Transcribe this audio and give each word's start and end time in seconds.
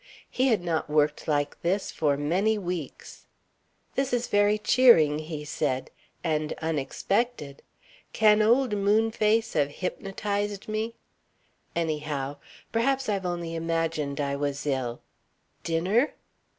He 0.31 0.47
had 0.47 0.63
not 0.63 0.89
worked 0.89 1.27
like 1.27 1.61
this 1.61 1.91
for 1.91 2.17
many 2.17 2.57
weeks. 2.57 3.27
"This 3.93 4.13
is 4.13 4.25
very 4.25 4.57
cheering," 4.57 5.19
he 5.19 5.45
said. 5.45 5.91
"And 6.23 6.53
unexpected. 6.57 7.61
Can 8.11 8.41
old 8.41 8.75
Moon 8.75 9.11
face 9.11 9.53
have 9.53 9.69
hypnotized 9.69 10.67
me? 10.67 10.95
Anyhow... 11.75 12.37
Perhaps 12.71 13.09
I've 13.09 13.27
only 13.27 13.53
imagined 13.53 14.19
I 14.19 14.35
was 14.35 14.65
ill.... 14.65 15.03
Dinner?" 15.63 16.15